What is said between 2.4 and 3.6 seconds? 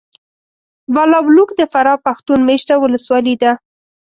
مېشته ولسوالي ده.